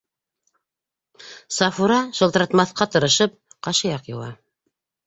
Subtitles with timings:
[1.57, 3.39] Сафура, шылтыратмаҫҡа тырышып,
[3.71, 4.37] ҡашаяҡ йыуа.